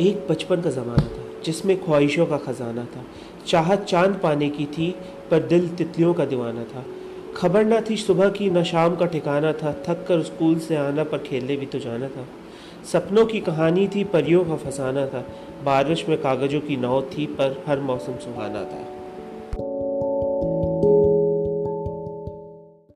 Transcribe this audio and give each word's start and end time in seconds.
एक 0.00 0.26
बचपन 0.30 0.60
का 0.60 0.70
ज़माना 0.70 1.08
था, 1.08 1.42
जिसमें 1.44 1.84
ख्वाहिशों 1.84 2.26
का 2.26 2.36
ख़जाना 2.36 2.84
था। 2.84 3.04
चाहत 3.46 3.84
चाँद 3.84 4.20
पाने 4.22 4.48
की 4.48 4.66
थी, 4.66 4.94
पर 5.30 5.42
दिल 5.42 5.68
तितलियों 5.68 6.14
का 6.14 6.24
दीवाना 6.24 6.64
था। 6.64 6.84
खबर 7.36 7.64
ना 7.64 7.80
थी 7.90 7.96
सुबह 7.96 8.28
की, 8.28 8.50
न 8.50 8.62
शाम 8.62 8.96
का 8.96 9.06
ठिकाना 9.06 9.52
था। 9.52 9.72
थक 9.88 10.04
कर 10.08 10.22
स्कूल 10.22 10.58
से 10.58 10.76
आना, 10.76 11.04
पर 11.04 11.18
खेलने 11.18 11.56
भी 11.56 11.66
तो 11.66 11.78
जाना 11.78 12.08
था। 12.08 12.26
सपनों 12.92 13.26
की 13.26 13.40
कहानी 13.40 13.88
थी, 13.88 14.04
परियों 14.04 14.44
का 14.44 14.56
फसाना 14.56 15.06
था। 15.06 15.26
बारिश 15.64 16.08
में 16.08 16.18
कागज़ों 16.18 16.60
की 16.60 16.76
नाव 16.76 17.02
थी, 17.02 17.26
पर 17.26 17.64
हर 17.66 17.80
मौसम 17.80 18.12
सुहाना 18.12 18.64
था। 18.64 18.97